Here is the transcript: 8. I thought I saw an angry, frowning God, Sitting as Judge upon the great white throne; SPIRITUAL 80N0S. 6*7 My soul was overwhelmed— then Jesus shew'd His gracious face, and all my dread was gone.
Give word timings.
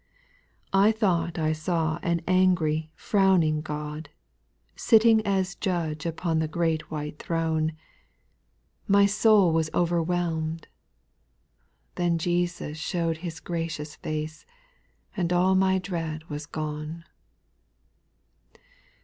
8. 0.73 0.77
I 0.79 0.91
thought 0.93 1.37
I 1.37 1.53
saw 1.53 1.99
an 2.01 2.21
angry, 2.27 2.91
frowning 2.95 3.61
God, 3.61 4.09
Sitting 4.75 5.23
as 5.27 5.53
Judge 5.53 6.07
upon 6.07 6.39
the 6.39 6.47
great 6.47 6.89
white 6.89 7.19
throne; 7.19 7.73
SPIRITUAL 8.87 8.87
80N0S. 8.87 8.87
6*7 8.87 8.89
My 8.89 9.05
soul 9.05 9.53
was 9.53 9.69
overwhelmed— 9.75 10.67
then 11.97 12.17
Jesus 12.17 12.79
shew'd 12.79 13.17
His 13.17 13.39
gracious 13.39 13.95
face, 13.95 14.47
and 15.15 15.31
all 15.31 15.53
my 15.53 15.77
dread 15.77 16.23
was 16.31 16.47
gone. 16.47 17.05